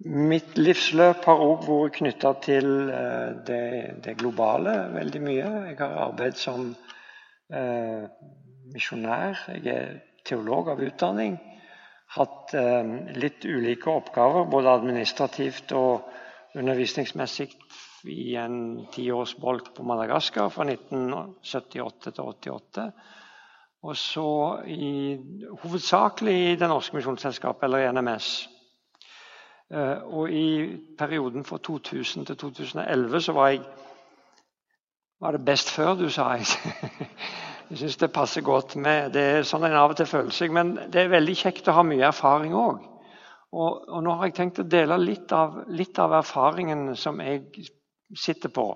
[0.00, 3.64] Mitt livsløp har òg vært knytta til eh, det,
[4.00, 5.48] det, globale veldig mye.
[5.68, 6.70] Jeg har arbeidet som
[7.52, 8.06] eh,
[8.72, 9.42] misjonær.
[9.58, 11.34] Jeg er teolog av utdanning.
[12.16, 16.08] Hatt eh, litt ulike oppgaver, både administrativt og
[16.56, 17.50] undervisningsmessig,
[18.08, 22.86] i en tiårsbolk på Madagaskar fra 1978 til 88.
[23.84, 24.30] Og så
[24.64, 25.18] i,
[25.60, 28.30] hovedsakelig i Det norske misjonsselskapet, eller NMS.
[29.70, 33.62] Eh, og i perioden fra 2000 til 2011 så var jeg
[35.20, 36.30] Var det best før, du sa?
[36.30, 36.46] Jeg,
[37.70, 40.52] jeg syns det passer godt med Det er sånn en av og til føler seg.
[40.52, 42.80] Men det er veldig kjekt å ha mye erfaring òg.
[43.52, 47.66] Og, og, nå har jeg tenkt å dele litt av, litt av erfaringen som jeg
[48.16, 48.66] sitter på.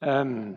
[0.00, 0.56] Um,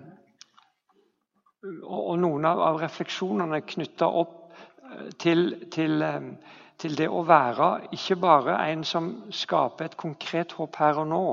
[1.84, 6.32] og, og, noen av, av refleksjonene knytta opp eh, til, til um,
[6.78, 11.24] til det å være ikke bare en som skaper et konkret håp her og nå,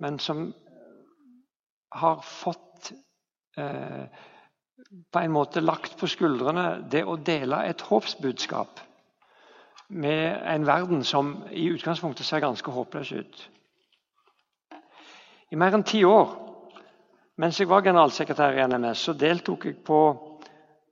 [0.00, 0.48] men som
[1.98, 2.92] har fått
[3.58, 4.04] eh,
[5.12, 8.80] på en måte lagt på skuldrene det å dele et håpsbudskap
[9.88, 13.38] med en verden som i utgangspunktet ser ganske håpløs ut.
[15.48, 16.34] I mer enn ti år
[17.40, 20.00] mens jeg var generalsekretær i NMS, så deltok jeg på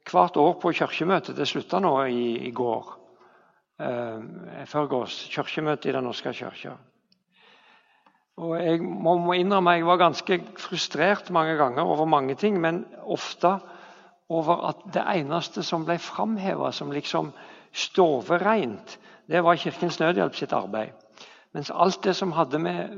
[0.06, 1.34] hvert år på kirkemøtet.
[1.34, 2.92] Det slutta nå i, i går
[3.80, 6.76] eh, forgårs kirkemøte i Den norske kirke.
[8.36, 12.84] Og jeg må, må innrømme jeg var ganske frustrert mange ganger over mange ting, men
[13.00, 13.54] ofte
[14.28, 17.30] over at det eneste som ble framheva som liksom
[17.72, 20.92] stovereint, det var Kirkens Nødhjelp sitt arbeid.
[21.56, 22.92] Mens alt det som hadde med,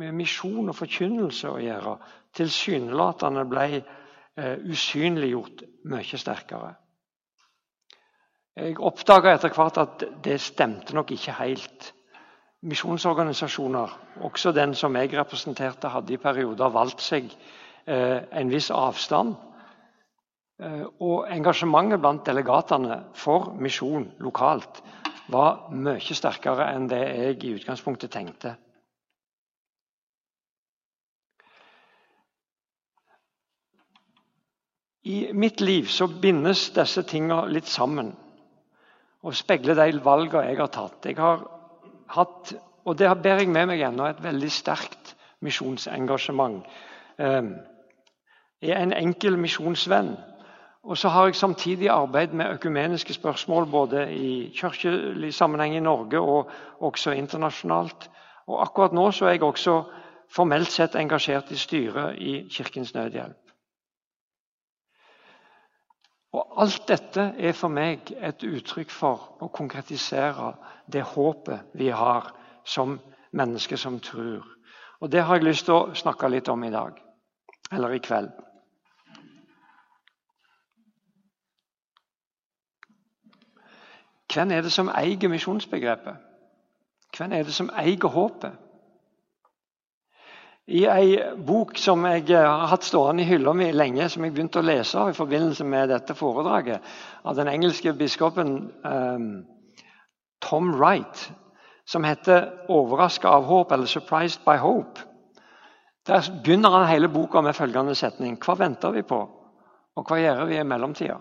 [0.00, 1.94] med misjon og forkynnelse å gjøre,
[2.34, 6.74] tilsynelatende ble eh, usynliggjort mye sterkere.
[8.60, 11.86] Jeg oppdaga etter hvert at det stemte nok ikke helt.
[12.68, 17.30] Misjonsorganisasjoner, også den som jeg representerte, hadde i perioder valgt seg
[17.88, 19.32] eh, en viss avstand.
[20.60, 24.82] Eh, og engasjementet blant delegatene for misjon lokalt
[25.32, 28.58] var mye sterkere enn det jeg i utgangspunktet tenkte.
[35.08, 38.18] I mitt liv så bindes disse tingene litt sammen
[39.22, 41.06] og speile de valgene jeg har tatt.
[41.06, 41.44] Jeg har
[42.14, 42.54] hatt,
[42.84, 45.14] og det bærer jeg med meg ennå, et veldig sterkt
[45.44, 46.64] misjonsengasjement.
[47.20, 47.54] Ehm,
[48.62, 50.16] jeg er en enkel misjonsvenn.
[50.82, 56.20] Og så har jeg samtidig arbeidet med økumeniske spørsmål både i kirkelig sammenheng i Norge
[56.20, 58.10] og også internasjonalt.
[58.46, 59.82] Og akkurat nå så er jeg også
[60.32, 63.49] formelt sett engasjert i styret i Kirkens Nødhjelp.
[66.32, 70.52] Og Alt dette er for meg et uttrykk for å konkretisere
[70.86, 72.30] det håpet vi har
[72.64, 73.00] som
[73.34, 74.46] mennesker som tror.
[75.00, 76.94] Og Det har jeg lyst til å snakke litt om i dag,
[77.72, 78.30] eller i kveld.
[84.30, 86.16] Hvem er det som eier misjonsbegrepet?
[87.16, 88.69] Hvem er det som eier håpet?
[90.70, 94.36] I ei bok som jeg eh, har hatt stående i hylla mi lenge, som jeg
[94.36, 96.84] begynte å lese i forbindelse med dette foredraget,
[97.26, 98.52] av den engelske biskopen
[98.86, 99.26] um,
[100.46, 101.24] Tom Wright,
[101.90, 105.02] som heter 'Overraska av håp' eller 'Surprised by hope'.
[106.06, 109.20] Der begynner han hele boka med følgende setning.: Hva venter vi på,
[109.96, 111.18] og hva gjør vi i mellomtida?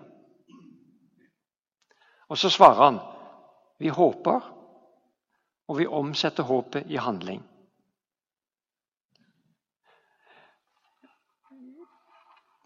[2.29, 2.99] Og så svarer han
[3.79, 4.41] vi håper,
[5.67, 7.41] og vi omsetter håpet i handling.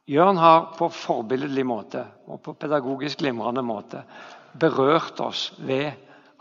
[0.09, 4.02] Jørn har på forbilledlig måte og på pedagogisk glimrende måte
[4.59, 5.94] berørt oss ved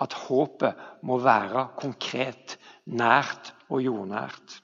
[0.03, 2.57] at håpet må være konkret,
[2.91, 4.59] nært og jordnært.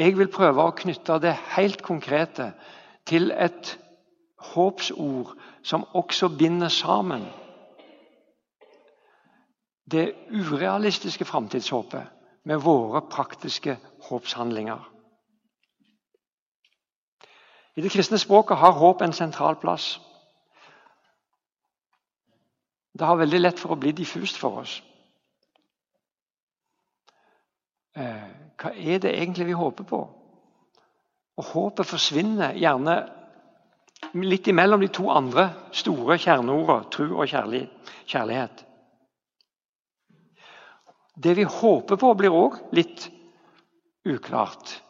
[0.00, 2.50] Jeg vil prøve å knytte det helt konkrete
[3.06, 3.76] til et
[4.50, 7.28] håpsord som også binder sammen
[9.90, 12.10] det urealistiske framtidshåpet
[12.46, 13.76] med våre praktiske
[14.08, 14.89] håpshandlinger.
[17.76, 20.00] I det kristne språket har håp en sentral plass.
[22.92, 24.80] Det har veldig lett for å bli diffust for oss.
[27.96, 28.26] Eh,
[28.60, 30.00] hva er det egentlig vi håper på?
[31.40, 32.96] Og Håpet forsvinner gjerne
[34.20, 35.46] litt imellom de to andre
[35.76, 38.64] store kjerneordene tro og kjærlighet.
[41.16, 43.08] Det vi håper på, blir òg litt
[44.08, 44.80] uklart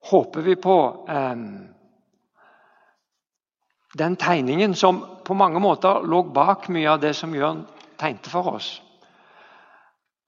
[0.00, 1.36] håper vi på eh,
[3.98, 7.64] den tegningen som på mange måter lå bak mye av det som Jørn
[7.98, 8.78] tegnte for oss.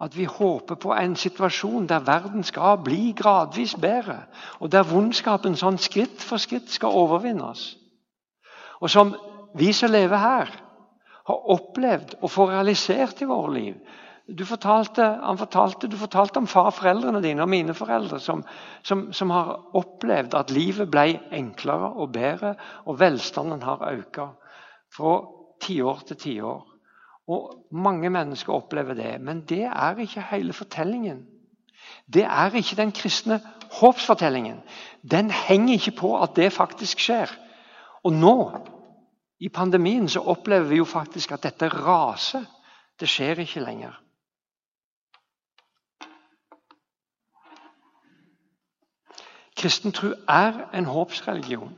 [0.02, 4.24] At vi håper på en situasjon der verden skal bli gradvis bedre,
[4.58, 7.76] og der vondskapen sånn skritt for skritt skal overvinnes.
[8.82, 9.14] Og som
[9.54, 10.50] vi som lever her,
[11.22, 13.76] har opplevd og får realisert i våre liv.
[14.38, 18.44] Du fortalte, han fortalte, du fortalte om farforeldrene dine og mine foreldre som,
[18.82, 22.54] som, som, har opplevd at livet ble enklere og bedre,
[22.86, 24.20] og velstanden har økt
[24.92, 25.14] fra
[25.60, 26.62] tiår til tiår.
[27.28, 31.26] Og Mange mennesker opplever det, men det er ikke hele fortellingen.
[32.06, 33.40] Det er ikke den kristne
[33.80, 34.60] håpsfortellingen.
[35.02, 37.30] Den henger ikke på at det faktisk skjer.
[38.04, 38.36] Og nå,
[39.40, 42.44] i pandemien, så opplever vi jo faktisk at dette raser.
[43.00, 44.01] Det skjer ikke lenger.
[49.62, 51.76] Kristen tro er en håpsreligion.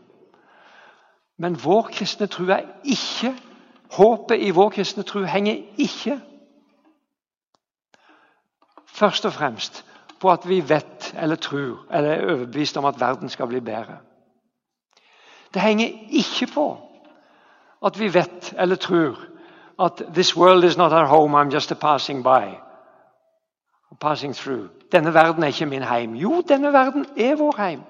[1.36, 3.34] Men vår kristne tro er ikke
[3.94, 6.16] Håpet i vår kristne tro henger ikke
[8.86, 9.84] først og fremst
[10.20, 13.98] på at vi vet eller tror eller er overbevist om at verden skal bli bedre.
[15.54, 16.66] Det henger ikke på
[17.86, 19.18] at vi vet eller tror
[19.84, 22.63] at 'this world is not our home, I'm just a passing by'.
[24.00, 24.70] Passing through.
[24.92, 26.14] Denne verden er ikke min heim.
[26.14, 27.82] Jo, denne verden er vår heim.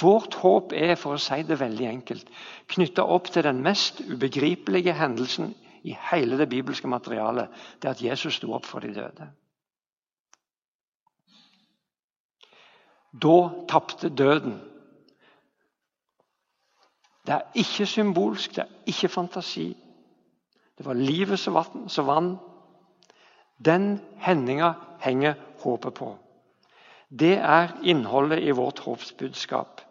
[0.00, 2.28] Vårt håp er, for å si det veldig enkelt,
[2.72, 5.52] knytta opp til den mest ubegripelige hendelsen
[5.84, 7.48] i hele det bibelske materialet.
[7.82, 9.28] Det at Jesus sto opp for de døde.
[13.12, 14.60] Da tapte døden.
[17.26, 19.76] Det er ikke symbolsk, det er ikke fantasi.
[20.78, 21.54] Det var livet som
[22.06, 22.40] vant.
[23.64, 26.10] Den hendinga henger håpet på.
[27.08, 29.82] Det er innholdet i vårt håpsbudskap.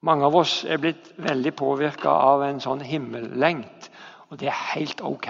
[0.00, 3.90] Mange av oss er blitt veldig påvirka av en sånn himmellengt.
[4.28, 5.28] Og det er helt ok.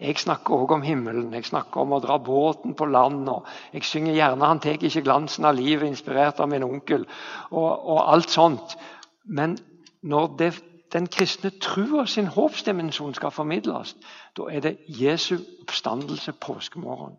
[0.00, 1.34] Jeg snakker òg om himmelen.
[1.34, 3.28] Jeg snakker om å dra båten på land.
[3.28, 7.06] og Jeg synger gjerne 'Han tek ikke glansen av livet', inspirert av min onkel.
[7.50, 8.76] Og, og alt sånt.
[9.24, 9.58] Men
[10.02, 13.96] når det den kristne trua sin håpsdimensjon skal formidles,
[14.36, 17.16] da er det Jesu oppstandelse påskemorgen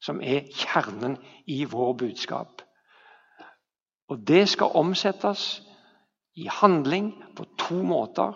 [0.00, 2.62] som er kjernen i vår budskap.
[4.08, 5.62] Og Det skal omsettes
[6.34, 8.32] i handling på to måter.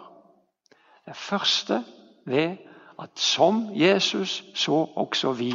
[1.06, 1.84] Det første
[2.26, 2.56] ved
[3.02, 5.52] at som Jesus, så også vi.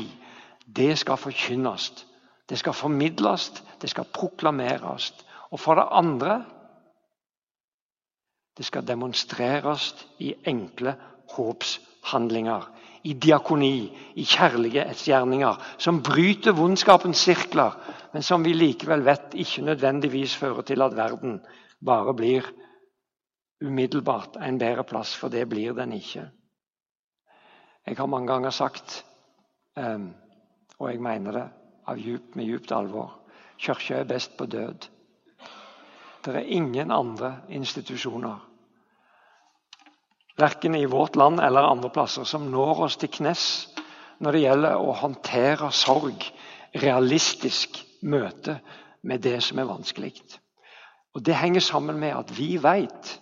[0.75, 2.05] Det skal forkynnes.
[2.49, 5.13] Det skal formidles, det skal proklameres.
[5.51, 6.45] Og for det andre
[8.59, 10.91] det skal demonstreres i enkle
[11.31, 12.65] håpshandlinger.
[13.07, 13.87] I diakoni,
[14.19, 17.77] i kjærlighetsgjerninger som bryter vondskapens sirkler,
[18.11, 21.37] men som vi likevel vet ikke nødvendigvis fører til at verden
[21.85, 22.49] bare blir
[23.63, 26.25] umiddelbart en bedre plass, for det blir den ikke.
[27.87, 29.05] Jeg har mange ganger sagt,
[29.77, 30.11] ehm,
[30.79, 31.47] og jeg mener det
[32.35, 33.15] med djupt alvor,
[33.57, 34.89] kirka er best på død.
[36.25, 38.48] Det er ingen andre institusjoner
[40.39, 43.43] verken i vårt land eller andre plasser, som når oss til knes
[44.19, 46.25] når det gjelder å håndtere sorg,
[46.75, 48.59] realistisk møte
[49.01, 50.13] med det som er vanskelig.
[51.15, 53.19] Og Det henger sammen med at vi vet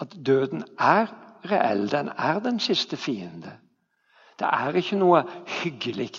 [0.00, 1.12] at døden er
[1.44, 1.90] reell.
[1.90, 3.58] Den er den siste fiende.
[4.38, 5.22] Det er ikke noe
[5.60, 6.10] hyggelig.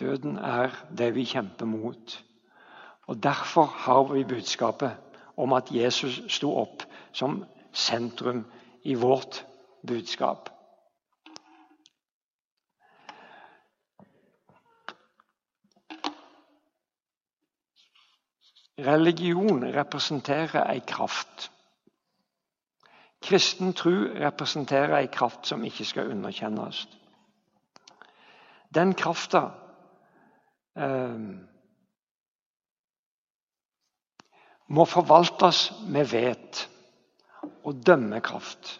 [0.00, 2.18] Døden er det vi kjemper mot.
[3.06, 4.96] Og Derfor har vi budskapet
[5.36, 8.44] om at Jesus sto opp som sentrum
[8.82, 9.44] i vårt
[9.86, 10.48] budskap.
[18.78, 21.50] Religion representerer ei kraft.
[23.22, 26.88] Kristen tro representerer ei kraft som ikke skal underkjennes.
[28.74, 29.42] Den krafta
[30.76, 31.20] eh,
[34.68, 36.68] må forvaltes med vet
[37.64, 38.78] og dømmekraft.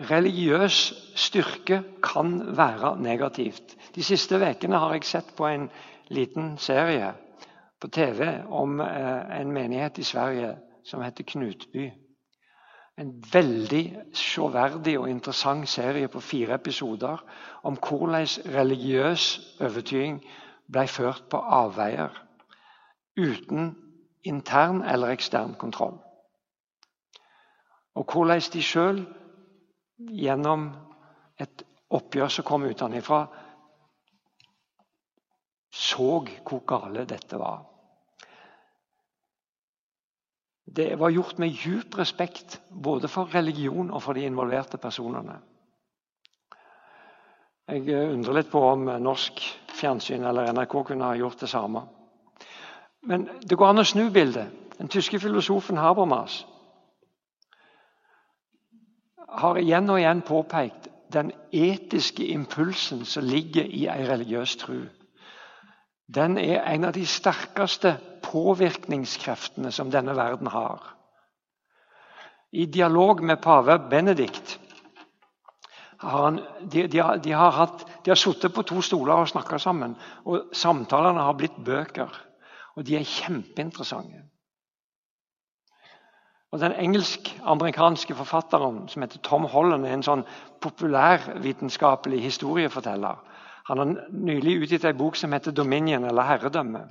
[0.00, 3.76] Religiøs styrke kan være negativt.
[3.94, 5.70] De siste ukene har jeg sett på en
[6.08, 7.14] liten serie
[7.80, 11.90] på TV om eh, en menighet i Sverige som heter Knutby.
[12.98, 17.24] En veldig sjåverdig og interessant serie på fire episoder
[17.62, 20.20] om hvordan religiøs overtyding
[20.72, 22.22] ble ført på avveier
[23.16, 23.74] uten
[24.22, 25.98] intern eller ekstern kontroll.
[27.94, 29.04] Og hvordan de sjøl,
[29.96, 30.68] gjennom
[31.40, 33.22] et oppgjør som kom utenfra,
[35.72, 36.10] så
[36.44, 37.64] hvor gale dette var.
[40.76, 45.38] det var gjort med djup respekt både for religion og for de involverte personene.
[47.66, 49.40] Jeg undrer litt på om norsk
[49.74, 51.82] fjernsyn eller NRK kunne ha gjort det samme.
[53.06, 54.50] Men det går an å snu bildet.
[54.76, 56.42] Den tyske filosofen Habermas
[59.36, 64.80] har igjen og igjen påpekt den etiske impulsen som ligger i ei religiøs tro.
[66.06, 67.96] Den er en av de sterkeste
[68.26, 70.82] påvirkningskreftene som denne verden har.
[72.52, 74.58] I dialog med pave Benedikt
[75.98, 77.52] har han, de, de, har, de, har
[78.06, 79.96] har sittet på to stoler og snakka sammen.
[80.24, 82.12] og Samtalene har blitt bøker,
[82.76, 84.22] og de er kjempeinteressante.
[86.52, 90.22] Og Den engelsk-amerikanske forfatteren som heter Tom Holland, er en sånn
[90.60, 93.18] populærvitenskapelig historieforteller.
[93.66, 96.88] Han har nylig utgitt en bok som heter 'Dominion', eller 'Herredømme'.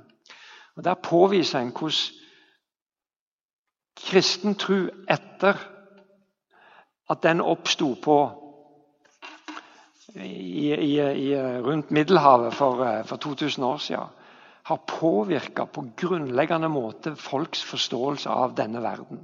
[0.76, 2.26] Og Der påviser han hvordan
[3.96, 5.56] kristen tro etter
[7.10, 7.94] at den oppsto
[10.14, 14.04] i, i, i, rundt Middelhavet for, for 2000 år siden,
[14.66, 19.20] har påvirka på grunnleggende måte folks forståelse av denne verden.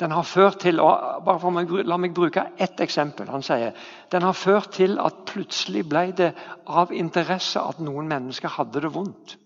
[0.00, 3.28] Den har ført til bare meg, La meg bruke ett eksempel.
[3.30, 3.76] Han sier
[4.10, 6.32] den har ført til at plutselig ble det
[6.66, 9.36] av interesse at noen mennesker hadde det vondt.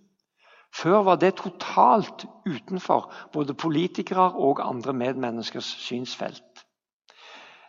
[0.73, 6.58] Før var det totalt utenfor både politikere og andre medmenneskers synsfelt.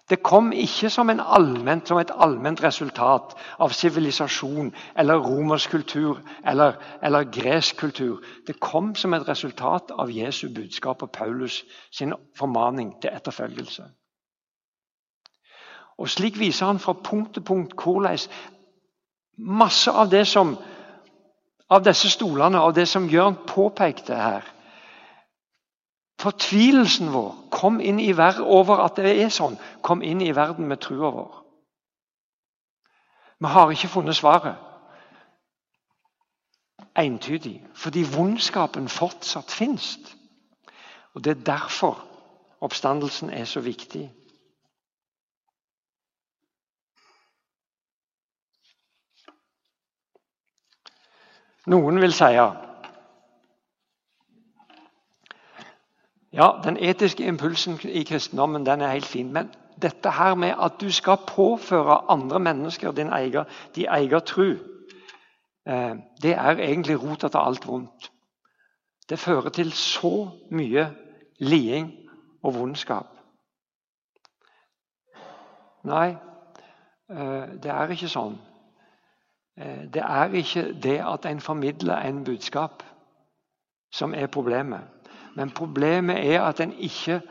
[0.10, 6.80] Det kom ikke som, allment, som et allment resultat av sivilisasjon eller romersk kultur eller,
[7.02, 8.24] eller, gresk kultur.
[8.48, 13.86] Det kom som et resultat av Jesu budskap og Paulus sin formaning til etterfølgelse.
[16.00, 18.18] Og Slik viser han fra punkt til punkt hvordan
[19.38, 20.58] masse av det som
[21.70, 24.46] av disse stolene, av det som Jørn påpekte her,
[26.20, 30.68] Fortvilelsen vår kom inn i verden over at det er sånn, kom inn i verden
[30.68, 31.38] med trua vår.
[33.40, 34.66] Vi har ikke funnet svaret
[37.00, 39.98] entydig, fordi vondskapen fortsatt fins.
[41.16, 42.06] Og Det er derfor
[42.60, 44.10] oppstandelsen er så viktig.
[51.66, 52.69] Noen vil si Ja,
[56.34, 59.34] Den etiske impulsen i kristendommen den er helt fin.
[59.34, 59.50] Men
[59.82, 63.46] dette her med at du skal påføre andre mennesker din egen,
[63.76, 64.52] de egen tro,
[65.68, 68.12] eh, det er egentlig rota til alt vondt.
[69.10, 70.96] Det fører til så mye
[71.40, 71.94] liding
[72.44, 73.08] og vondskap.
[75.84, 76.10] Nei,
[77.10, 78.38] eh, det er ikke sånn.
[79.58, 82.84] Eh, det er ikke det at en formidler en budskap
[83.92, 84.99] som er problemet.
[85.36, 87.22] Men problemet er at en ikke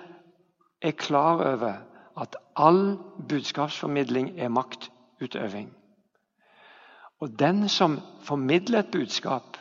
[0.83, 1.75] er klar over
[2.21, 5.71] at all budskapsformidling er maktutøving.
[7.21, 9.57] Og den som formidler et budskap,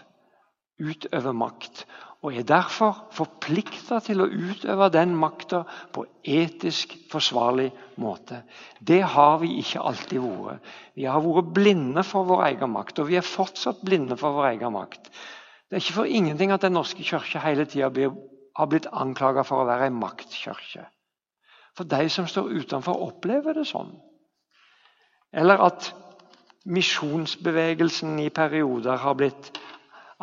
[0.78, 1.86] utøver makt.
[2.22, 5.64] Og er derfor forplikta til å utøve den makta
[5.94, 7.70] på etisk forsvarlig
[8.02, 8.42] måte.
[8.82, 10.72] Det har vi ikke alltid vært.
[10.98, 14.52] Vi har vært blinde for vår egen makt, og vi er fortsatt blinde for vår
[14.56, 15.12] egen makt.
[15.68, 18.10] Det er ikke for ingenting at Den norske kirke hele tida
[18.58, 20.86] har blitt anklaga for å være en maktkirke.
[21.78, 23.92] For de som står utenfor, opplever det sånn.
[25.34, 25.92] Eller at
[26.66, 29.52] misjonsbevegelsen i perioder har blitt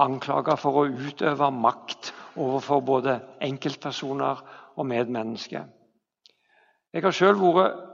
[0.01, 4.41] anklaga for å utøve makt overfor både enkeltpersoner
[4.75, 5.69] og medmennesker.
[6.95, 7.94] Jeg har sjøl vært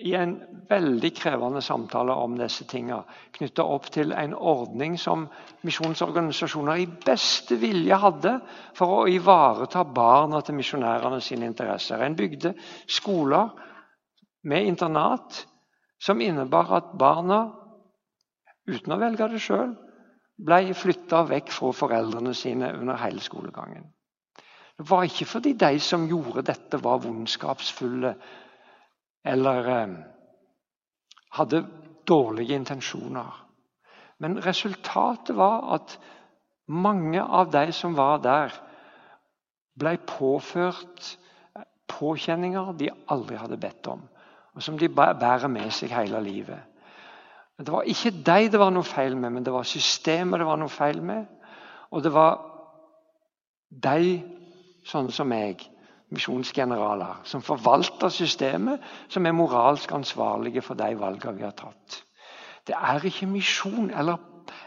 [0.00, 0.32] i en
[0.70, 3.02] veldig krevende samtale om disse tingene,
[3.36, 5.26] knytta opp til en ordning som
[5.66, 8.34] misjonsorganisasjoner i beste vilje hadde
[8.78, 12.00] for å ivareta barna til misjonærene sine interesser.
[12.06, 12.54] En bygde
[12.90, 13.52] skoler
[14.48, 15.42] med internat
[16.00, 17.42] som innebar at barna,
[18.70, 19.74] uten å velge det sjøl,
[20.40, 23.90] ble flytta vekk fra foreldrene sine under hele skolegangen.
[24.80, 28.14] Det var ikke fordi de som gjorde dette, var vondskapsfulle
[29.24, 29.94] eller eh,
[31.36, 31.66] hadde
[32.08, 33.46] dårlige intensjoner.
[34.18, 35.98] Men resultatet var at
[36.66, 38.54] mange av de som var der,
[39.80, 41.16] ble påført
[41.88, 44.02] påkjenninger de aldri hadde bedt om,
[44.54, 46.58] og som de bærer med seg hele livet.
[47.60, 50.60] Det var ikke dem det var noe feil med, men det var systemet det var
[50.60, 51.26] noe feil med.
[51.90, 52.38] Og det var
[53.68, 54.20] de,
[54.88, 55.66] sånne som meg,
[56.10, 62.02] misjonsgeneraler som forvalter systemet, som er moralsk ansvarlige for de valgene vi har tatt.
[62.66, 64.18] Det er ikke misjon eller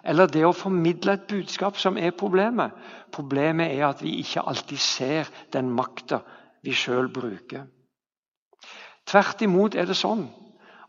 [0.04, 2.72] eller det å formidle et budskap som er problemet.
[3.12, 6.20] Problemet er at vi ikke alltid ser den makta
[6.64, 7.66] vi sjøl bruker.
[9.08, 10.26] Tvert imot er det sånn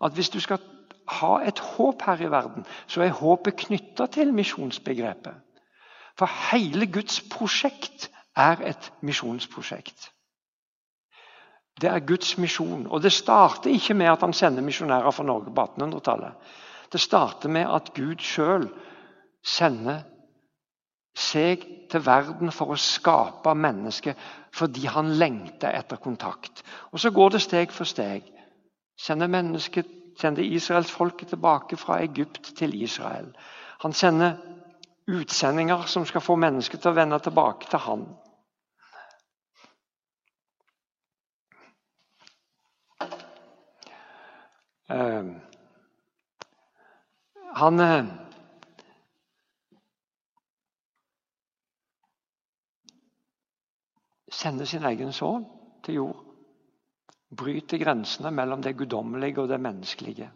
[0.02, 0.62] at hvis du skal
[1.20, 5.34] ha et håp her i verden, så er håpet knytta til misjonsbegrepet.
[6.18, 8.08] For hele Guds prosjekt
[8.38, 10.10] er et misjonsprosjekt.
[11.80, 12.86] Det er Guds misjon.
[12.86, 16.50] Og det starter ikke med at han sender misjonærer fra Norge på 1800-tallet.
[16.92, 18.68] Det starter med at Gud sjøl
[19.44, 20.04] sender
[21.14, 24.18] seg til verden for å skape mennesket
[24.54, 26.62] fordi han lengter etter kontakt.
[26.92, 28.26] Og Så går det steg for steg.
[28.98, 29.58] Sender,
[30.18, 33.32] sender israelsfolket tilbake fra Egypt til Israel.
[33.82, 34.36] Han sender
[35.10, 38.06] utsendinger som skal få mennesket til å vende tilbake til han.
[44.88, 45.40] Han
[47.80, 48.04] uh,
[54.28, 55.46] sender sin egen sønn
[55.84, 56.20] til jord.
[57.34, 60.30] Bryter grensene mellom det guddommelige og det menneskelige.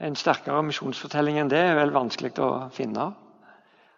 [0.00, 3.12] En sterkere misjonsfortelling enn det er vel vanskelig å finne.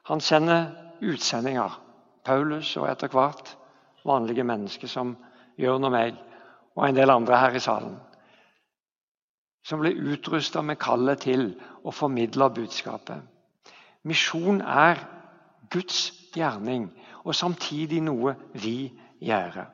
[0.08, 0.70] Han sender
[1.02, 1.80] utsendinger.
[2.25, 3.56] Paulus og etter hvert
[4.06, 5.16] vanlige mennesker som
[5.58, 6.18] Jørn og meg,
[6.76, 7.96] og en del andre her i salen.
[9.68, 11.50] Som ble utrusta med kallet til
[11.84, 13.20] å formidle budskapet.
[14.08, 15.02] Misjon er
[15.68, 16.88] Guds gjerning
[17.25, 18.88] og samtidig noe vi
[19.20, 19.66] gjør.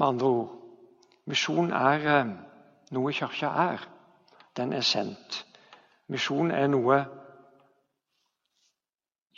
[0.00, 0.56] Med andre ord
[1.30, 2.34] misjon er eh,
[2.96, 3.86] noe Kirka er.
[4.56, 5.44] Den er sendt.
[6.10, 7.02] Misjon er noe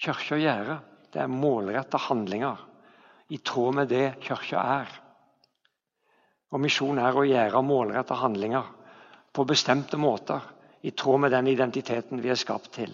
[0.00, 0.76] Kirka gjør.
[1.12, 2.62] Det er målretta handlinger
[3.28, 5.01] i tråd med det Kirka er.
[6.52, 8.68] Og Misjon er å gjøre målrettede handlinger
[9.32, 10.44] på bestemte måter
[10.84, 12.92] i tråd med den identiteten vi er skapt til.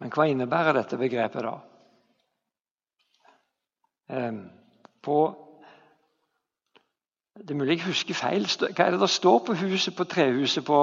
[0.00, 1.54] Men hva innebærer dette begrepet, da?
[4.16, 4.42] Ehm,
[5.02, 5.18] på
[7.36, 8.46] det er mulig jeg husker feil.
[8.48, 10.78] Hva er det der står på huset, på trehuset på,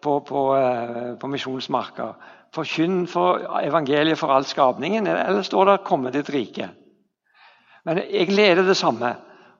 [0.00, 2.12] på, på, eh, på Misjonsmarka?
[2.54, 6.70] Forkynn for evangeliet for all skapningen, eller står det 'komme ditt rike'?
[7.84, 9.16] Men egentlig er det det samme.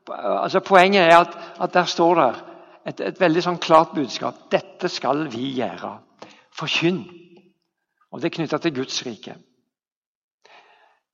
[0.08, 2.30] Altså, poenget er at, at der står det
[2.86, 4.46] et, et veldig sånn klart budskap.
[4.52, 5.96] Dette skal vi gjøre.
[6.56, 7.04] Forkynn.
[8.10, 9.36] Og det er knytta til Guds rike.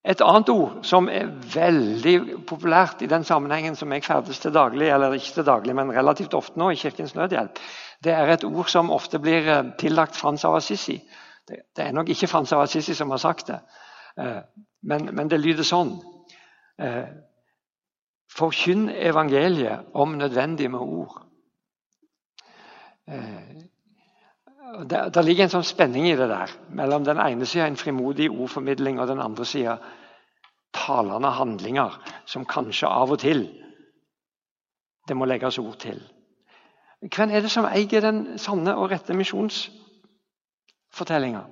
[0.06, 4.86] Et annet ord som er veldig populært i den sammenhengen som jeg ferdes til daglig,
[4.94, 7.58] eller ikke til daglig, men relativt ofte nå i Kirkens Nødhjelp,
[8.06, 11.00] det er et ord som ofte blir eh, tillagt Frans av Assisi.
[11.48, 13.58] Det, er nok ikke Frans av Assisi som har sagt det,
[14.22, 14.38] eh,
[14.86, 15.96] men, men det lyder sånn.
[18.36, 21.22] Eh, forkynn evangeliet om nødvendig med ord.
[24.90, 26.50] Der, det, ligger en sånn spenning i det der.
[26.68, 29.78] Mellom den ene sida en frimodig ordformidling og den andre sida
[30.74, 31.94] talende handlinger
[32.26, 33.46] som kanskje av og til
[35.08, 36.02] det må legges ord til.
[37.00, 41.44] Hvem er det som eier den sanne og rette misjonsfortellinga?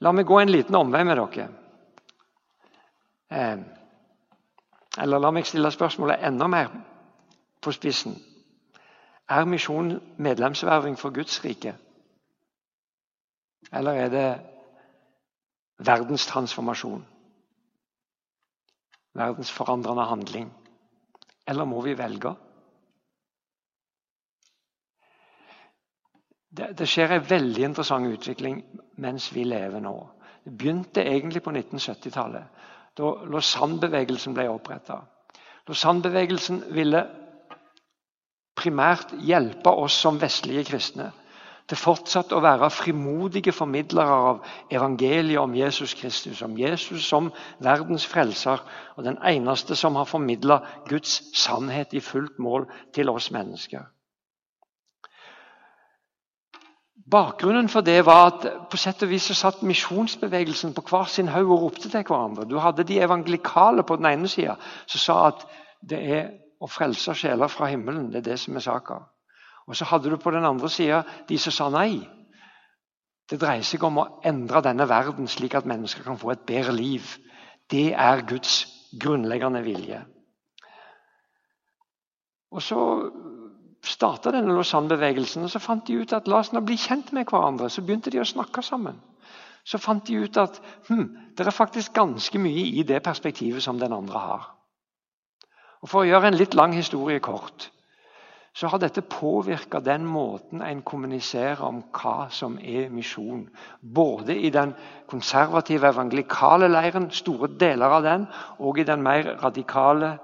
[0.00, 1.48] La meg gå en liten omvei med dere.
[3.30, 3.58] Eh,
[4.98, 6.72] eller la meg stille spørsmålet enda mer
[7.62, 8.16] på spissen.
[9.28, 11.74] Er misjon medlemsverving for Guds rike?
[13.72, 14.28] Eller er det
[15.78, 17.06] verdens transformasjon?
[19.14, 20.52] Verdens forandrende handling?
[21.46, 22.34] Eller må vi velge?
[26.48, 28.62] Det, det skjer en veldig interessant utvikling
[28.96, 29.94] mens vi lever nå.
[30.44, 32.44] Det begynte egentlig på 1970-tallet,
[32.98, 35.00] da Lausanne-bevegelsen ble oppretta.
[35.68, 37.04] Lausanne-bevegelsen ville
[38.58, 41.12] primært hjelpe oss som vestlige kristne
[41.68, 44.38] til fortsatt å være frimodige formidlere av
[44.72, 46.40] evangeliet om Jesus Kristus.
[46.42, 47.28] Om Jesus som
[47.64, 48.62] verdens frelser
[48.96, 52.64] og den eneste som har formidla Guds sannhet i fullt mål
[52.96, 53.84] til oss mennesker.
[57.10, 61.30] Bakgrunnen for det var at på sett og vis så satt misjonsbevegelsen på hver sin
[61.32, 62.44] haug og ropte til hverandre.
[62.44, 65.46] Du hadde de evangelikale på den ene sida som sa at
[65.80, 66.28] det er
[66.60, 68.10] å frelse sjeler fra himmelen.
[68.12, 68.98] Det er det som er saka.
[69.68, 72.02] Og så hadde du på den andre sida de som sa nei.
[73.28, 76.72] Det dreier seg om å endre denne verden slik at mennesker kan få et bedre
[76.72, 77.08] liv.
[77.70, 78.66] Det er Guds
[79.00, 80.02] grunnleggende vilje.
[82.50, 82.78] Og Så
[83.84, 87.28] starta denne Lausanne-bevegelsen, og så fant de ut at la oss nå bli kjent med
[87.30, 87.70] hverandre.
[87.70, 88.98] Så begynte de å snakke sammen.
[89.64, 93.78] Så fant de ut at hm, det er faktisk ganske mye i det perspektivet som
[93.78, 94.46] den andre har.
[95.82, 97.70] Og For å gjøre en litt lang historie kort
[98.58, 103.44] så har dette påvirka den måten en kommuniserer om hva som er misjon.
[103.80, 104.72] Både i den
[105.06, 108.24] konservative evangelikale leiren, store deler av den,
[108.58, 110.16] og i den mer radikale,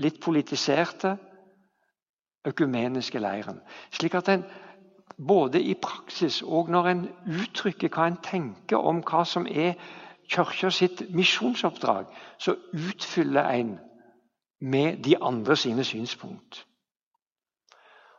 [0.00, 1.18] litt politiserte
[2.44, 3.60] økumeniske leiren.
[3.90, 4.44] Slik at en
[5.26, 9.74] både i praksis og når en uttrykker hva en tenker om hva som er
[10.32, 12.06] kirka sitt misjonsoppdrag,
[12.38, 13.78] så utfyller en
[14.60, 16.64] med de andre sine synspunkt.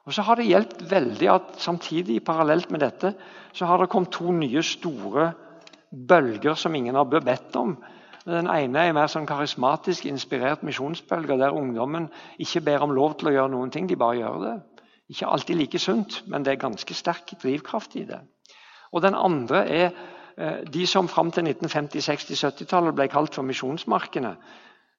[0.04, 3.14] Og så har det hjulpet veldig at samtidig, parallelt med dette,
[3.54, 5.32] så har det kommet to nye store
[6.10, 7.78] bølger som ingen har bedt om.
[8.26, 12.08] Den ene er mer sånn karismatisk inspirert misjonsbølge, der ungdommen
[12.40, 14.54] ikke ber om lov til å gjøre noen ting, de bare gjør det.
[15.12, 18.22] Ikke alltid like sunt, men det er ganske sterk drivkraft i det.
[18.94, 19.90] Og Den andre er
[20.38, 24.36] eh, de som fram til 1950-, 60-, 70-tallet ble kalt for misjonsmarkene,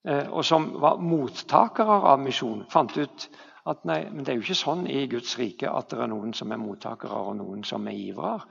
[0.04, 3.28] eh, og som var mottakere av misjon, fant ut
[3.64, 6.34] at nei, men det er jo ikke sånn i Guds rike at det er noen
[6.36, 8.44] som er mottakere og noen som er givere.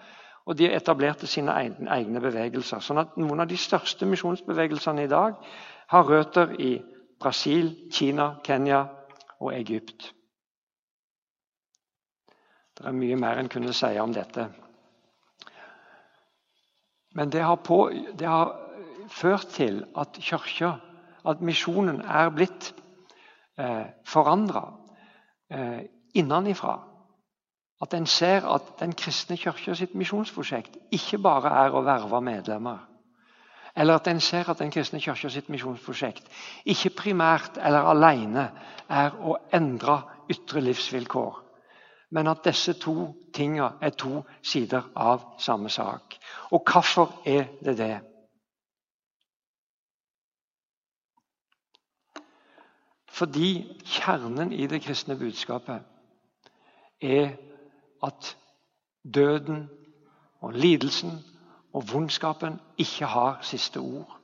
[0.45, 2.79] Og de etablerte sine egne bevegelser.
[2.79, 5.37] sånn at Noen av de største misjonsbevegelsene i dag
[5.87, 6.73] har røtter i
[7.19, 8.85] Brasil, Kina, Kenya
[9.39, 10.13] og Egypt.
[12.77, 14.47] Det er mye mer en kunne si om dette.
[17.13, 18.55] Men det har, på, det har
[19.07, 20.73] ført til at kirka,
[21.29, 22.73] at misjonen, er blitt
[23.57, 24.65] eh, forandra
[25.51, 26.79] eh, innenfra.
[27.83, 32.79] At en ser at Den kristne kirke sitt misjonsprosjekt ikke bare er å verve medlemmer.
[33.75, 36.29] Eller at en ser at Den kristne kirke sitt misjonsprosjekt
[36.63, 38.47] ikke primært eller alene
[38.87, 39.97] er å endre
[40.31, 41.41] ytre livsvilkår.
[42.15, 46.15] Men at disse to tingene er to sider av samme sak.
[46.55, 47.95] Og hvorfor er det det?
[53.13, 53.49] Fordi
[53.85, 55.81] kjernen i det kristne budskapet
[57.01, 57.33] er
[58.03, 58.35] at
[59.03, 59.69] døden
[60.43, 61.17] og lidelsen
[61.73, 64.19] og vondskapen ikke har siste ord.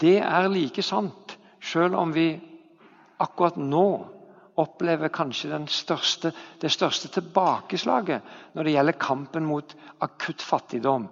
[0.00, 2.30] Det er like sant selv om vi
[3.22, 3.86] akkurat nå
[4.62, 8.22] opplever kanskje største, det største tilbakeslaget
[8.54, 11.08] når det gjelder kampen mot akutt fattigdom,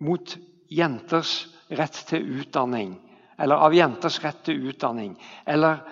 [0.00, 0.36] mot
[0.70, 2.94] jenters rett til utdanning,
[3.38, 5.82] eller av jenters rett til utdanning, eller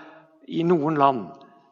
[0.48, 1.24] i noen land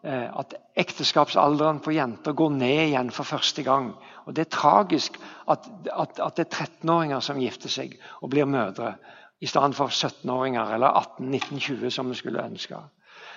[0.02, 3.92] eh, at ekteskapsalderen på jenter går ned igjen for første gang.
[4.26, 8.48] Og Det er tragisk at, at, at det er 13-åringer som gifter seg og blir
[8.48, 8.94] mødre,
[9.42, 12.78] i stedet for 17-åringer eller 18-19-20 som vi skulle ønske.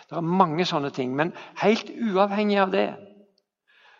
[0.09, 1.15] Det er mange sånne ting.
[1.15, 2.89] Men helt uavhengig av det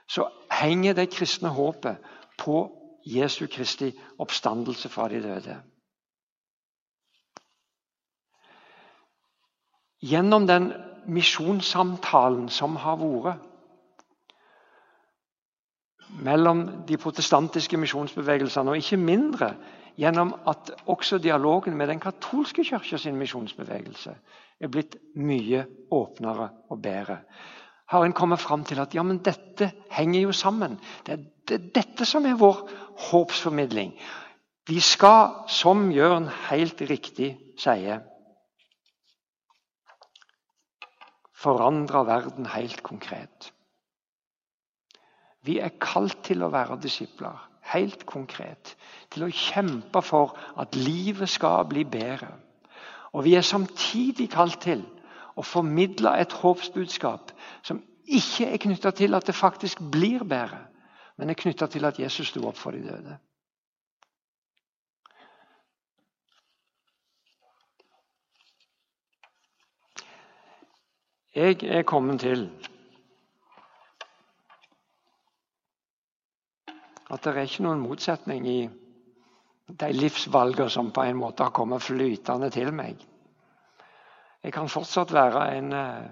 [0.08, 1.98] så henger det kristne håpet
[2.38, 2.60] på
[3.06, 3.90] Jesu Kristi
[4.22, 5.56] oppstandelse fra de døde.
[10.06, 10.70] Gjennom den
[11.08, 13.52] misjonssamtalen som har vært
[16.26, 19.50] mellom de protestantiske misjonsbevegelsene, og ikke mindre
[20.00, 24.16] gjennom at også dialogen med den katolske kirka sin misjonsbevegelse
[24.60, 27.20] er blitt mye åpnere og bedre.
[27.92, 30.80] Har en kommet fram til at ja, men dette henger jo sammen.
[31.06, 32.64] Det er det, dette som er vår
[33.12, 33.94] håpsformidling.
[34.66, 38.02] Vi skal, som Jørn helt riktig sier
[41.36, 43.52] forandra verden helt konkret.
[45.46, 47.38] Vi er kalt til å være disipler,
[47.74, 48.74] helt konkret.
[49.14, 52.32] Til å kjempe for at livet skal bli bedre.
[53.14, 54.82] Og vi er samtidig kalt til
[55.36, 57.32] å formidle et håpsbudskap
[57.66, 60.62] som ikke er knytta til at det faktisk blir bedre,
[61.18, 63.18] men er knytta til at Jesus sto opp for de døde.
[71.36, 72.46] Jeg er kommet til
[77.12, 78.70] at det er ikke noen motsetning i
[79.68, 83.04] de livsvalgene som på en måte har kommet flytende til meg.
[84.48, 86.08] Jeg kan fortsatt være en uh,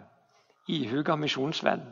[0.67, 1.87] ihuga misjonsvenn.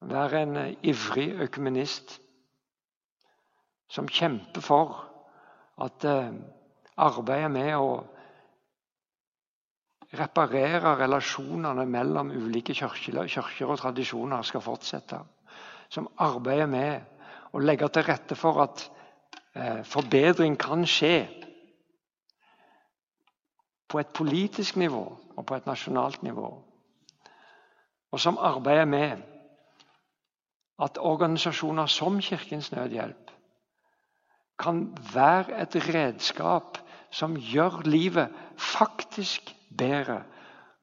[0.00, 2.16] Være en uh, ivrig økumenist
[3.92, 5.00] som kjemper for
[5.76, 6.32] at uh,
[6.96, 7.98] arbeidet med å
[10.18, 15.20] reparere relasjonene mellom ulike kirker og tradisjoner skal fortsette.
[15.88, 18.86] Som arbeider med å legge til rette for at
[19.54, 21.26] eh, forbedring kan skje
[23.86, 25.04] på et politisk nivå
[25.36, 26.48] og på et nasjonalt nivå.
[28.12, 29.22] Og som arbeider med
[30.82, 33.30] at organisasjoner som Kirkens Nødhjelp
[34.58, 36.78] kan være et redskap
[37.16, 40.20] som gjør livet faktisk bedre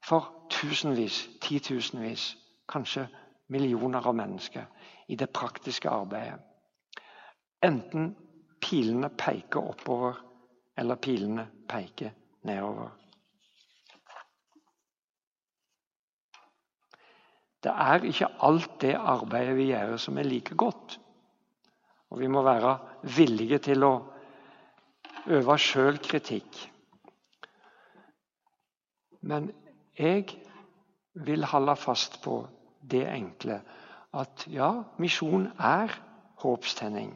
[0.04, 2.34] for tusenvis, titusenvis,
[2.70, 3.06] kanskje
[3.54, 4.66] millioner av mennesker
[5.14, 6.40] i det praktiske arbeidet.
[7.64, 8.14] Enten
[8.64, 10.18] pilene peker oppover,
[10.78, 12.12] eller pilene peker
[12.50, 12.90] nedover.
[17.64, 20.98] Det er ikke alt det arbeidet vi gjør, som er like godt.
[22.12, 22.74] Og vi må være
[23.16, 23.94] villige til å
[25.28, 26.72] øve sjølkritikk.
[29.22, 29.52] Men
[30.00, 30.26] jeg
[31.14, 32.48] vil holde fast på
[32.92, 33.62] det enkle
[34.14, 35.94] at ja, misjon er
[36.44, 37.14] håpstenning.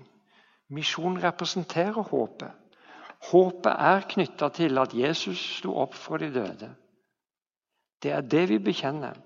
[0.69, 2.51] Misjon representerer håpet.
[3.31, 6.69] Håpet er knytta til at Jesus sto opp fra de døde.
[8.03, 9.17] Det er det vi bekjenner.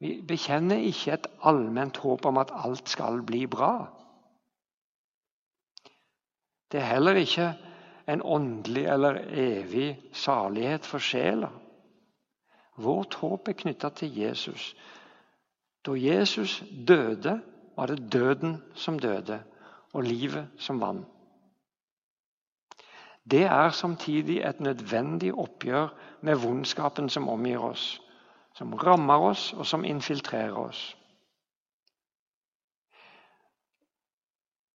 [0.00, 3.86] Vi bekjenner ikke et allment håp om at alt skal bli bra.
[6.72, 7.52] Det er heller ikke
[8.08, 11.48] en åndelig eller evig salighet for sjela.
[12.76, 14.74] Vårt håp er knytta til Jesus.
[15.86, 17.40] Da Jesus døde,
[17.76, 19.42] var det døden som døde,
[19.92, 21.06] og livet som vant.
[23.30, 25.88] Det er samtidig et nødvendig oppgjør
[26.20, 28.00] med vondskapen som omgir oss,
[28.54, 30.96] som rammer oss og som infiltrerer oss.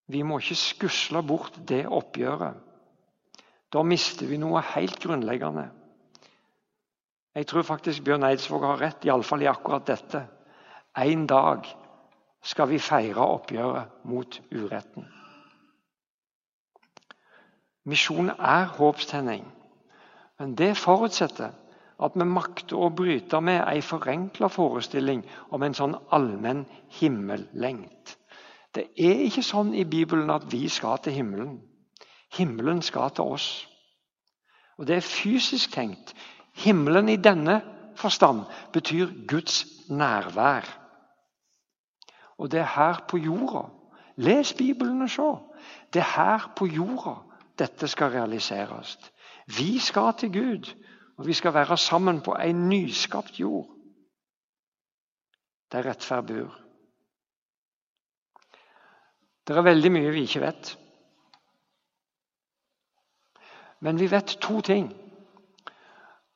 [0.10, 2.58] Vi må ikke skusle bort det oppgjøret.
[3.70, 5.68] Da mister vi noe helt grunnleggende.
[7.38, 10.24] Jeg tror faktisk Bjørn Eidsvåg har rett, iallfall i akkurat dette.
[10.98, 11.70] En dag
[12.42, 15.06] skal vi feire oppgjøret mot uretten.
[17.86, 19.46] Misjon er håpstenning.
[20.40, 21.54] Men det forutsetter
[22.00, 26.66] at vi makter å bryte med ei forenkla forestilling om en sånn allmenn
[27.00, 28.19] himmellengt.
[28.76, 31.58] Det er ikke sånn i Bibelen at vi skal til himmelen.
[32.38, 33.48] Himmelen skal til oss.
[34.78, 36.14] Og det er fysisk tenkt.
[36.54, 37.62] Himmelen i denne
[37.98, 40.68] forstand betyr Guds nærvær.
[42.38, 43.66] Og det er her på jorda.
[44.18, 45.32] Les Bibelen og se.
[45.94, 47.18] Det er her på jorda
[47.60, 48.98] dette skal realiseres.
[49.58, 50.72] Vi skal til Gud,
[51.18, 53.76] og vi skal være sammen på en nyskapt jord
[55.72, 56.69] der rettferd bor.
[59.50, 60.68] Det er veldig mye vi ikke vet.
[63.82, 64.92] Men vi vet to ting.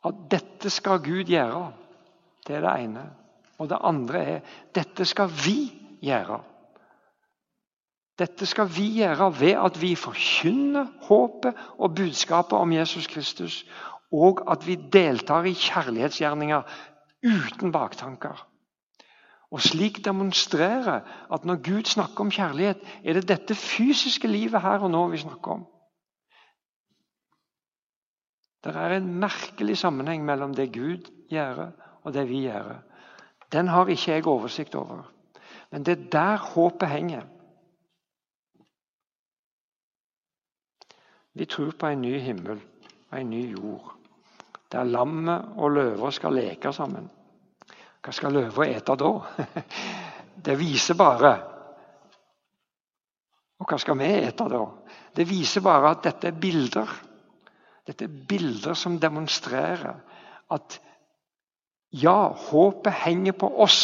[0.02, 1.68] At dette skal Gud gjøre.
[2.48, 3.04] Det er det ene.
[3.62, 5.60] Og det andre er dette skal vi
[6.02, 6.40] gjøre.
[8.18, 13.62] Dette skal vi gjøre ved at vi forkynner håpet og budskapet om Jesus Kristus,
[14.10, 16.66] og at vi deltar i kjærlighetsgjerninger
[17.30, 18.42] uten baktanker.
[19.54, 24.82] Og slik demonstrerer at når Gud snakker om kjærlighet, er det dette fysiske livet her
[24.82, 25.66] og nå vi snakker om.
[28.64, 31.68] Det er en merkelig sammenheng mellom det Gud gjør,
[32.04, 32.80] og det vi gjør.
[33.54, 35.04] Den har ikke jeg oversikt over.
[35.72, 37.28] Men det er der håpet henger.
[41.34, 42.62] Vi tror på en ny himmel
[43.12, 43.96] og en ny jord,
[44.72, 47.10] der lammet og løva skal leke sammen.
[48.04, 49.12] Hva skal løva ete da?
[50.46, 51.34] Det viser bare
[53.62, 54.64] Og hva skal vi ete da?
[55.16, 56.90] Det viser bare at dette er bilder.
[57.88, 60.02] Dette er bilder som demonstrerer
[60.52, 60.80] at
[61.94, 63.80] ja, håpet henger på oss,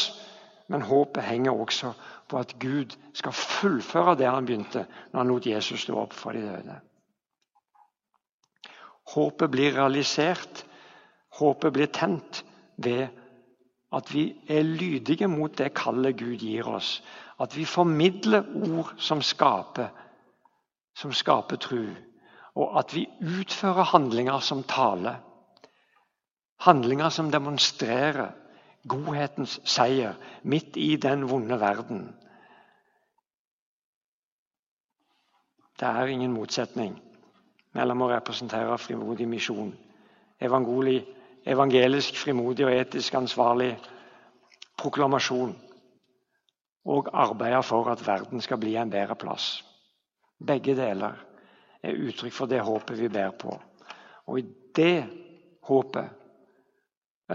[0.68, 1.94] men håpet henger også
[2.30, 6.34] på at Gud skal fullføre det han begynte når han lot Jesus stå opp fra
[6.34, 6.80] de døde.
[9.14, 10.66] Håpet blir realisert,
[11.40, 12.44] håpet blir tent
[12.78, 13.08] ved
[13.92, 17.04] at vi er lydige mot det kallet Gud gir oss.
[17.40, 19.88] At vi formidler ord som skaper,
[20.96, 21.86] som skaper tru.
[22.56, 25.16] Og at vi utfører handlinger som taler.
[26.60, 28.32] Handlinger som demonstrerer
[28.88, 32.10] godhetens seier midt i den vonde verden.
[35.80, 36.98] Det er ingen motsetning
[37.74, 39.72] mellom å representere frimodig misjon,
[41.50, 43.72] evangelisk frimodig og etisk ansvarlig
[44.78, 45.56] proklamasjon
[46.90, 49.64] og arbeide for at verden skal bli en bedre plass.
[50.48, 51.18] Begge deler
[51.84, 53.56] er uttrykk for det håpet vi bærer på.
[54.28, 55.06] Og i det
[55.68, 56.10] håpet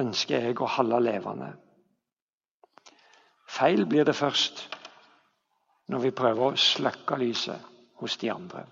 [0.01, 1.51] ønsker jeg å holde levende.
[3.49, 4.65] Feil blir det først
[5.93, 7.61] når vi prøver å slukke lyset
[8.01, 8.65] hos de andre.